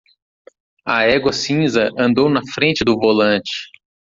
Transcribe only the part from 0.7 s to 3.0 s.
A égua cinza andou na frente do